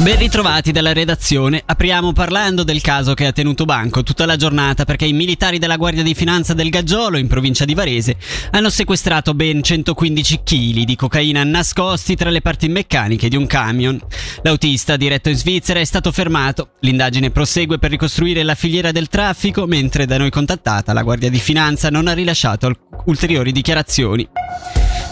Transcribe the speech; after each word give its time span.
Ben 0.00 0.16
ritrovati 0.16 0.70
dalla 0.70 0.92
redazione. 0.92 1.60
Apriamo 1.66 2.12
parlando 2.12 2.62
del 2.62 2.80
caso 2.80 3.14
che 3.14 3.26
ha 3.26 3.32
tenuto 3.32 3.64
banco 3.64 4.04
tutta 4.04 4.26
la 4.26 4.36
giornata 4.36 4.84
perché 4.84 5.06
i 5.06 5.12
militari 5.12 5.58
della 5.58 5.76
Guardia 5.76 6.04
di 6.04 6.14
Finanza 6.14 6.54
del 6.54 6.70
Gaggiolo, 6.70 7.18
in 7.18 7.26
provincia 7.26 7.64
di 7.64 7.74
Varese, 7.74 8.16
hanno 8.52 8.70
sequestrato 8.70 9.34
ben 9.34 9.60
115 9.60 10.42
kg 10.44 10.84
di 10.84 10.94
cocaina 10.94 11.42
nascosti 11.42 12.14
tra 12.14 12.30
le 12.30 12.40
parti 12.40 12.68
meccaniche 12.68 13.28
di 13.28 13.34
un 13.34 13.46
camion. 13.46 14.00
L'autista, 14.42 14.96
diretto 14.96 15.30
in 15.30 15.36
Svizzera, 15.36 15.80
è 15.80 15.84
stato 15.84 16.12
fermato. 16.12 16.74
L'indagine 16.80 17.30
prosegue 17.30 17.78
per 17.78 17.90
ricostruire 17.90 18.44
la 18.44 18.54
filiera 18.54 18.92
del 18.92 19.08
traffico, 19.08 19.66
mentre 19.66 20.06
da 20.06 20.16
noi 20.16 20.30
contattata 20.30 20.92
la 20.92 21.02
Guardia 21.02 21.28
di 21.28 21.40
Finanza 21.40 21.90
non 21.90 22.06
ha 22.06 22.12
rilasciato 22.12 22.70
ulteriori 23.06 23.50
dichiarazioni. 23.50 24.28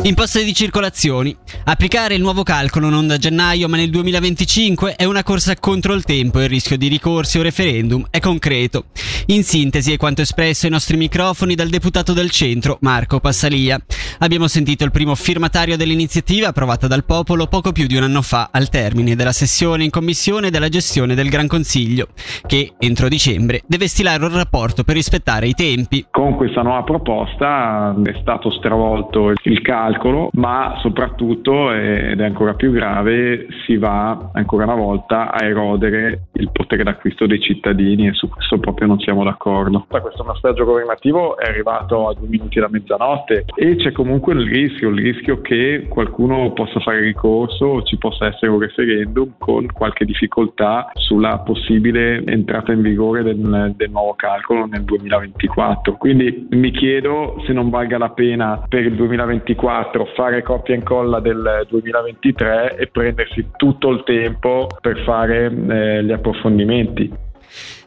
Imposte 0.02 0.44
di 0.44 0.54
circolazioni. 0.54 1.34
Applicare 1.64 2.14
il 2.14 2.20
nuovo 2.20 2.42
calcolo 2.42 2.88
non 2.88 3.06
da 3.06 3.16
gennaio 3.16 3.66
ma 3.68 3.76
nel 3.76 3.90
2025 3.90 4.94
è 4.94 5.04
una 5.04 5.24
corsa 5.24 5.56
contro 5.56 5.94
il 5.94 6.04
tempo 6.04 6.38
e 6.38 6.44
il 6.44 6.48
rischio 6.48 6.76
di 6.76 6.86
ricorsi 6.86 7.38
o 7.38 7.42
referendum 7.42 8.06
è 8.10 8.20
concreto. 8.20 8.86
In 9.26 9.42
sintesi 9.42 9.92
è 9.92 9.96
quanto 9.96 10.20
espresso 10.22 10.66
ai 10.66 10.72
nostri 10.72 10.96
microfoni 10.96 11.54
dal 11.54 11.68
deputato 11.68 12.12
del 12.12 12.30
centro, 12.30 12.78
Marco 12.82 13.18
Passalia. 13.18 13.80
Abbiamo 14.18 14.48
sentito 14.48 14.84
il 14.84 14.90
primo 14.90 15.14
firmatario 15.14 15.76
dell'iniziativa 15.76 16.48
approvata 16.48 16.86
dal 16.86 17.04
popolo 17.04 17.46
poco 17.46 17.72
più 17.72 17.86
di 17.86 17.96
un 17.96 18.04
anno 18.04 18.22
fa 18.22 18.48
al 18.50 18.68
termine 18.68 19.14
della 19.14 19.32
sessione 19.32 19.84
in 19.84 19.90
commissione 19.90 20.50
della 20.50 20.68
gestione 20.68 21.14
del 21.14 21.28
Gran 21.28 21.46
Consiglio, 21.46 22.08
che 22.46 22.72
entro 22.78 23.08
dicembre 23.08 23.62
deve 23.66 23.88
stilare 23.88 24.24
un 24.24 24.34
rapporto 24.34 24.84
per 24.84 24.94
rispettare 24.94 25.46
i 25.46 25.54
tempi. 25.54 26.06
Con 26.10 26.34
questa 26.36 26.62
nuova 26.62 26.82
proposta 26.82 27.94
è 28.04 28.18
stato 28.20 28.50
stravolto 28.50 29.32
il 29.42 29.62
calcolo 29.62 29.74
calcolo, 29.96 30.30
ma 30.32 30.78
soprattutto, 30.80 31.72
ed 31.72 32.20
è 32.20 32.24
ancora 32.24 32.54
più 32.54 32.70
grave, 32.72 33.46
si 33.66 33.76
va 33.76 34.30
ancora 34.32 34.64
una 34.64 34.74
volta 34.74 35.32
a 35.32 35.44
erodere 35.44 36.28
il 36.32 36.50
potere 36.50 36.82
d'acquisto 36.82 37.26
dei 37.26 37.40
cittadini 37.40 38.08
e 38.08 38.14
su 38.14 38.28
questo 38.28 38.58
proprio 38.58 38.88
non 38.88 38.98
siamo 39.00 39.24
d'accordo. 39.24 39.86
Questo 39.88 40.24
messaggio 40.24 40.64
governativo 40.64 41.36
è 41.36 41.48
arrivato 41.48 42.08
a 42.08 42.14
due 42.14 42.28
minuti 42.28 42.60
da 42.60 42.68
mezzanotte 42.70 43.44
e 43.54 43.76
c'è 43.76 43.92
comunque 43.92 44.05
il 44.14 44.48
rischio, 44.48 44.90
il 44.90 45.02
rischio 45.02 45.40
che 45.40 45.86
qualcuno 45.88 46.52
possa 46.52 46.80
fare 46.80 47.00
ricorso 47.00 47.66
o 47.66 47.82
ci 47.82 47.96
possa 47.96 48.26
essere 48.26 48.50
un 48.50 48.58
referendum 48.58 49.34
con 49.38 49.66
qualche 49.66 50.04
difficoltà 50.04 50.90
sulla 50.94 51.38
possibile 51.38 52.24
entrata 52.24 52.72
in 52.72 52.82
vigore 52.82 53.22
del, 53.22 53.72
del 53.76 53.90
nuovo 53.90 54.14
calcolo 54.14 54.66
nel 54.66 54.82
2024. 54.84 55.96
Quindi 55.96 56.46
mi 56.50 56.70
chiedo 56.70 57.42
se 57.46 57.52
non 57.52 57.70
valga 57.70 57.98
la 57.98 58.10
pena 58.10 58.64
per 58.68 58.84
il 58.84 58.94
2024 58.94 59.54
2024 59.56 60.06
fare 60.14 60.42
copia 60.42 60.74
e 60.74 60.78
incolla 60.78 61.20
del 61.20 61.66
2023 61.68 62.76
e 62.76 62.86
prendersi 62.88 63.46
tutto 63.56 63.90
il 63.90 64.02
tempo 64.04 64.68
per 64.80 65.02
fare 65.04 65.46
eh, 65.46 66.04
gli 66.04 66.12
approfondimenti. 66.12 67.12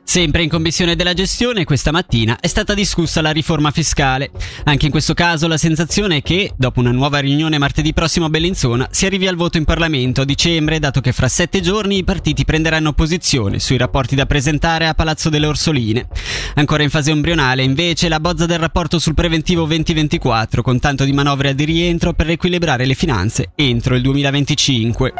Sempre 0.09 0.41
in 0.41 0.49
commissione 0.49 0.95
della 0.95 1.13
gestione, 1.13 1.65
questa 1.65 1.91
mattina 1.91 2.39
è 2.39 2.47
stata 2.47 2.73
discussa 2.73 3.21
la 3.21 3.29
riforma 3.29 3.69
fiscale. 3.69 4.31
Anche 4.63 4.85
in 4.87 4.91
questo 4.91 5.13
caso 5.13 5.47
la 5.47 5.55
sensazione 5.55 6.17
è 6.17 6.21
che, 6.23 6.51
dopo 6.57 6.79
una 6.79 6.89
nuova 6.89 7.19
riunione 7.19 7.59
martedì 7.59 7.93
prossimo 7.93 8.25
a 8.25 8.29
Bellinzona, 8.29 8.87
si 8.89 9.05
arrivi 9.05 9.27
al 9.27 9.35
voto 9.35 9.59
in 9.59 9.65
Parlamento 9.65 10.21
a 10.21 10.25
dicembre, 10.25 10.79
dato 10.79 10.99
che 10.99 11.11
fra 11.11 11.27
sette 11.27 11.61
giorni 11.61 11.97
i 11.97 12.03
partiti 12.03 12.43
prenderanno 12.43 12.93
posizione 12.93 13.59
sui 13.59 13.77
rapporti 13.77 14.15
da 14.15 14.25
presentare 14.25 14.87
a 14.87 14.95
Palazzo 14.95 15.29
delle 15.29 15.45
Orsoline. 15.45 16.07
Ancora 16.55 16.81
in 16.81 16.89
fase 16.89 17.11
embrionale, 17.11 17.61
invece, 17.61 18.09
la 18.09 18.19
bozza 18.19 18.47
del 18.47 18.57
rapporto 18.57 18.97
sul 18.97 19.13
preventivo 19.13 19.65
2024, 19.65 20.63
con 20.63 20.79
tanto 20.79 21.03
di 21.03 21.13
manovre 21.13 21.53
di 21.53 21.65
rientro 21.65 22.13
per 22.13 22.25
riequilibrare 22.25 22.87
le 22.87 22.95
finanze 22.95 23.51
entro 23.53 23.93
il 23.93 24.01
2025. 24.01 25.13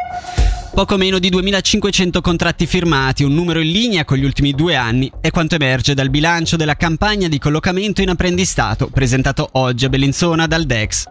Poco 0.72 0.96
meno 0.96 1.18
di 1.18 1.30
2500 1.30 2.20
contratti 2.20 2.64
firmati, 2.64 3.24
un 3.24 3.34
numero 3.34 3.58
in 3.58 3.70
linea 3.72 4.04
con 4.04 4.16
gli 4.16 4.24
ultimi 4.24 4.52
due 4.52 4.76
anni, 4.76 5.10
è 5.20 5.30
quanto 5.30 5.56
emerge 5.56 5.94
dal 5.94 6.10
bilancio 6.10 6.56
della 6.56 6.76
campagna 6.76 7.26
di 7.26 7.38
collocamento 7.38 8.02
in 8.02 8.08
apprendistato 8.08 8.86
presentato 8.86 9.48
oggi 9.52 9.84
a 9.84 9.88
Bellinzona 9.88 10.46
dal 10.46 10.64
DEX. 10.64 11.04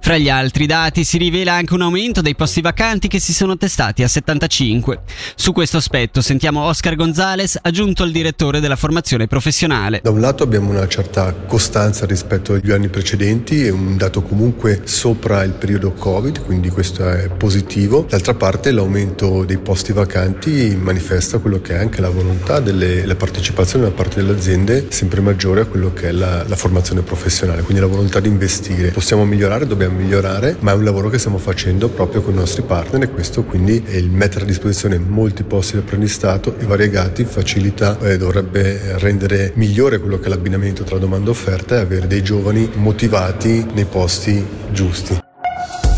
Fra 0.00 0.16
gli 0.16 0.30
altri 0.30 0.64
dati 0.66 1.04
si 1.04 1.18
rivela 1.18 1.52
anche 1.52 1.74
un 1.74 1.82
aumento 1.82 2.22
dei 2.22 2.34
posti 2.34 2.62
vacanti 2.62 3.06
che 3.06 3.20
si 3.20 3.34
sono 3.34 3.56
testati 3.56 4.02
a 4.02 4.08
75. 4.08 5.02
Su 5.36 5.52
questo 5.52 5.76
aspetto 5.76 6.22
sentiamo 6.22 6.62
Oscar 6.62 6.96
Gonzalez, 6.96 7.58
aggiunto 7.60 8.02
al 8.02 8.10
direttore 8.10 8.60
della 8.60 8.76
formazione 8.76 9.26
professionale. 9.26 10.00
Da 10.02 10.10
un 10.10 10.20
lato 10.20 10.42
abbiamo 10.42 10.70
una 10.70 10.88
certa 10.88 11.32
costanza 11.32 12.06
rispetto 12.06 12.54
agli 12.54 12.72
anni 12.72 12.88
precedenti 12.88 13.62
e 13.62 13.70
un 13.70 13.96
dato 13.96 14.22
comunque 14.22 14.80
sopra 14.84 15.44
il 15.44 15.52
periodo 15.52 15.92
Covid, 15.92 16.42
quindi 16.44 16.70
questo 16.70 17.08
è 17.08 17.28
positivo. 17.28 18.06
D'altra 18.08 18.34
parte 18.34 18.72
l'aumento 18.72 19.00
l'aumento 19.02 19.44
dei 19.44 19.58
posti 19.58 19.92
vacanti 19.92 20.76
manifesta 20.80 21.38
quello 21.38 21.60
che 21.60 21.74
è 21.74 21.78
anche 21.78 22.00
la 22.00 22.08
volontà 22.08 22.60
della 22.60 23.14
partecipazione 23.16 23.84
da 23.84 23.90
parte 23.90 24.16
delle 24.20 24.32
aziende 24.32 24.86
sempre 24.90 25.20
maggiore 25.20 25.62
a 25.62 25.64
quello 25.64 25.92
che 25.92 26.08
è 26.08 26.12
la, 26.12 26.44
la 26.46 26.56
formazione 26.56 27.02
professionale, 27.02 27.62
quindi 27.62 27.82
la 27.82 27.88
volontà 27.88 28.20
di 28.20 28.28
investire. 28.28 28.90
Possiamo 28.90 29.24
migliorare, 29.24 29.66
dobbiamo 29.66 29.98
migliorare, 29.98 30.56
ma 30.60 30.72
è 30.72 30.74
un 30.74 30.84
lavoro 30.84 31.08
che 31.08 31.18
stiamo 31.18 31.38
facendo 31.38 31.88
proprio 31.88 32.22
con 32.22 32.34
i 32.34 32.36
nostri 32.36 32.62
partner 32.62 33.02
e 33.02 33.10
questo 33.10 33.42
quindi 33.44 33.82
è 33.84 33.96
il 33.96 34.10
mettere 34.10 34.44
a 34.44 34.46
disposizione 34.46 34.98
molti 34.98 35.42
posti 35.42 35.72
di 35.72 35.80
apprendistato 35.80 36.56
e 36.58 36.64
variegati 36.64 37.24
facilita 37.24 37.98
e 38.00 38.16
dovrebbe 38.16 38.98
rendere 38.98 39.52
migliore 39.56 39.98
quello 39.98 40.18
che 40.18 40.26
è 40.26 40.28
l'abbinamento 40.28 40.84
tra 40.84 40.98
domanda 40.98 41.28
e 41.28 41.30
offerta 41.30 41.76
e 41.76 41.80
avere 41.80 42.06
dei 42.06 42.22
giovani 42.22 42.70
motivati 42.74 43.66
nei 43.72 43.84
posti 43.84 44.44
giusti. 44.70 45.31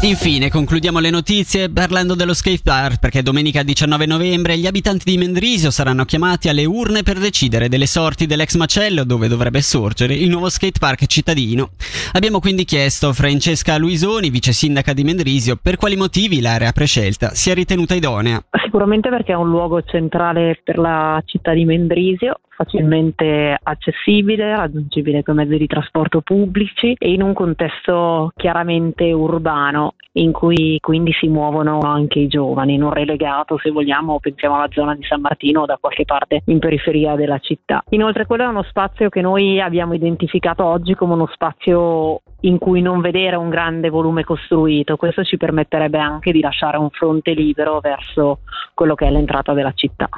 Infine 0.04 0.50
concludiamo 0.50 0.98
le 0.98 1.08
notizie 1.08 1.70
parlando 1.70 2.14
dello 2.14 2.34
skate 2.34 2.60
park 2.62 2.98
perché 2.98 3.22
domenica 3.22 3.62
19 3.62 4.04
novembre 4.04 4.58
gli 4.58 4.66
abitanti 4.66 5.10
di 5.10 5.16
Mendrisio 5.16 5.70
saranno 5.70 6.04
chiamati 6.04 6.50
alle 6.50 6.66
urne 6.66 7.02
per 7.02 7.18
decidere 7.18 7.70
delle 7.70 7.86
sorti 7.86 8.26
dell'ex 8.26 8.54
macello 8.56 9.04
dove 9.04 9.28
dovrebbe 9.28 9.62
sorgere 9.62 10.12
il 10.12 10.28
nuovo 10.28 10.50
skate 10.50 10.78
park 10.78 11.06
cittadino. 11.06 11.70
Abbiamo 12.12 12.38
quindi 12.38 12.64
chiesto 12.66 13.08
a 13.08 13.12
Francesca 13.14 13.78
Luisoni, 13.78 14.28
vice 14.28 14.52
sindaca 14.52 14.92
di 14.92 15.04
Mendrisio, 15.04 15.56
per 15.56 15.76
quali 15.78 15.96
motivi 15.96 16.42
l'area 16.42 16.72
prescelta 16.72 17.30
sia 17.30 17.54
ritenuta 17.54 17.94
idonea. 17.94 18.44
Sicuramente 18.62 19.08
perché 19.08 19.32
è 19.32 19.36
un 19.36 19.48
luogo 19.48 19.80
centrale 19.84 20.60
per 20.62 20.76
la 20.76 21.22
città 21.24 21.54
di 21.54 21.64
Mendrisio, 21.64 22.40
facilmente 22.56 23.56
accessibile, 23.60 24.54
raggiungibile 24.54 25.22
con 25.22 25.36
mezzi 25.36 25.56
di 25.56 25.66
trasporto 25.66 26.20
pubblici 26.20 26.94
e 26.98 27.12
in 27.12 27.22
un 27.22 27.32
contesto 27.32 28.32
chiaramente 28.36 29.12
urbano 29.12 29.94
in 30.16 30.32
cui 30.32 30.78
quindi 30.80 31.12
si 31.12 31.28
muovono 31.28 31.80
anche 31.80 32.20
i 32.20 32.28
giovani, 32.28 32.76
non 32.76 32.92
relegato 32.92 33.58
se 33.58 33.70
vogliamo, 33.70 34.20
pensiamo 34.20 34.56
alla 34.56 34.68
zona 34.70 34.94
di 34.94 35.02
San 35.04 35.20
Martino 35.20 35.62
o 35.62 35.66
da 35.66 35.78
qualche 35.80 36.04
parte 36.04 36.42
in 36.46 36.58
periferia 36.58 37.16
della 37.16 37.38
città. 37.38 37.82
Inoltre 37.90 38.26
quello 38.26 38.44
è 38.44 38.46
uno 38.46 38.62
spazio 38.62 39.08
che 39.08 39.20
noi 39.20 39.60
abbiamo 39.60 39.94
identificato 39.94 40.64
oggi 40.64 40.94
come 40.94 41.14
uno 41.14 41.28
spazio 41.32 42.20
in 42.40 42.58
cui 42.58 42.80
non 42.80 43.00
vedere 43.00 43.36
un 43.36 43.48
grande 43.48 43.88
volume 43.88 44.22
costruito, 44.22 44.96
questo 44.96 45.24
ci 45.24 45.36
permetterebbe 45.36 45.98
anche 45.98 46.30
di 46.30 46.40
lasciare 46.40 46.76
un 46.76 46.90
fronte 46.90 47.32
libero 47.32 47.80
verso 47.80 48.40
quello 48.74 48.94
che 48.94 49.06
è 49.06 49.10
l'entrata 49.10 49.52
della 49.52 49.72
città. 49.74 50.08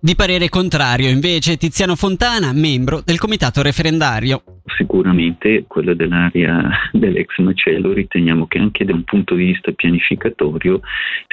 Di 0.00 0.14
parere 0.14 0.48
contrario 0.48 1.08
invece 1.08 1.56
Tiziano 1.56 1.96
Fontana, 1.96 2.52
membro 2.52 3.02
del 3.04 3.18
comitato 3.18 3.62
referendario. 3.62 4.42
Sicuramente 4.76 5.64
quella 5.66 5.94
dell'area 5.94 6.68
dell'ex 6.92 7.38
macello 7.38 7.92
riteniamo 7.92 8.46
che 8.46 8.58
anche 8.58 8.84
da 8.84 8.92
un 8.92 9.04
punto 9.04 9.34
di 9.34 9.46
vista 9.46 9.72
pianificatorio 9.72 10.80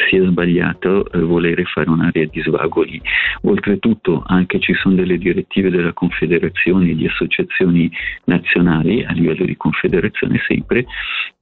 sia 0.10 0.24
sbagliato 0.24 1.12
eh, 1.12 1.20
volere 1.20 1.66
fare 1.66 1.90
un'area 1.90 2.26
di 2.26 2.42
svago 2.42 2.82
lì. 2.82 3.02
Oltretutto 3.42 4.24
anche 4.26 4.60
ci 4.60 4.74
sono 4.74 4.96
delle 4.96 5.18
direttive 5.18 5.70
della 5.70 5.94
Confederazione 5.94 6.92
e 6.92 6.96
di 6.96 7.08
associazioni 7.08 7.92
nazionali 8.26 9.04
a 9.04 9.12
livello 9.12 9.46
di 9.46 9.58
Confederazione 9.58 10.42
sempre 10.48 10.86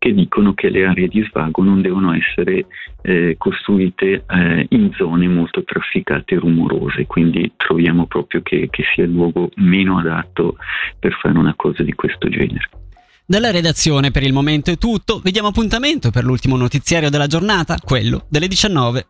che 0.04 0.14
dicono 0.14 0.54
che 0.54 0.68
le 0.68 0.86
aree 0.86 1.08
di 1.08 1.26
svago 1.30 1.64
non 1.64 1.82
devono 1.82 2.14
essere 2.14 2.66
eh, 3.04 3.36
costruite 3.38 4.26
eh, 4.28 4.66
in 4.72 4.92
zone 4.98 5.30
molto 5.30 5.64
trafficate 5.64 6.36
e 6.36 6.40
rumorose, 6.40 7.06
quindi 7.06 7.54
troviamo 7.56 8.06
proprio 8.06 8.42
che, 8.42 8.68
che 8.70 8.84
sia 8.94 9.06
il 9.06 9.12
luogo 9.12 9.50
meno 9.56 10.00
adatto 10.00 10.58
per 11.00 11.14
fare 11.22 11.38
una 11.38 11.54
cosa 11.56 11.84
di 11.84 11.94
questo 11.94 12.28
genere. 12.28 12.70
Dalla 13.26 13.50
redazione 13.50 14.12
per 14.12 14.24
il 14.24 14.34
momento 14.34 14.72
è 14.72 14.78
tutto, 14.78 15.22
vediamo 15.24 15.48
appuntamento 15.48 16.12
per 16.12 16.26
l'ultimo 16.26 16.58
notiziario 16.58 17.10
della 17.10 17.28
giornata, 17.28 17.78
quello 17.82 18.26
delle 18.28 18.50
19. 18.50 19.06